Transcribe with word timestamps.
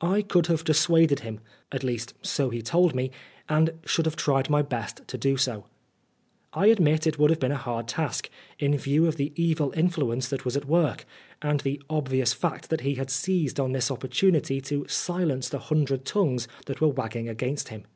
I 0.00 0.22
could 0.22 0.46
have 0.46 0.62
dissuaded 0.62 1.22
him 1.26 1.40
at 1.72 1.82
least 1.82 2.14
so 2.22 2.50
he 2.50 2.62
told 2.62 2.94
me 2.94 3.10
and 3.48 3.72
should 3.84 4.04
have 4.06 4.14
tried 4.14 4.48
my 4.48 4.62
best 4.62 5.00
to 5.08 5.18
do 5.18 5.36
so. 5.36 5.64
I 6.52 6.66
admit 6.66 7.04
it 7.04 7.18
would 7.18 7.30
have 7.30 7.40
been 7.40 7.50
a 7.50 7.56
hard 7.56 7.88
task, 7.88 8.30
in 8.60 8.78
view 8.78 9.06
of 9.08 9.16
the 9.16 9.32
evil 9.34 9.72
influence 9.76 10.28
that 10.28 10.44
was 10.44 10.56
at 10.56 10.66
work, 10.68 11.04
and 11.42 11.58
the 11.58 11.82
obvious 11.90 12.32
fact 12.32 12.70
that 12.70 12.82
he 12.82 12.94
had 12.94 13.10
seized 13.10 13.58
on 13.58 13.72
this 13.72 13.90
opportunity 13.90 14.60
to 14.60 14.86
silence 14.86 15.48
the 15.48 15.58
hundred 15.58 16.04
tongues 16.04 16.46
that 16.66 16.80
were 16.80 16.86
wagging 16.86 17.28
against 17.28 17.70
him. 17.70 17.86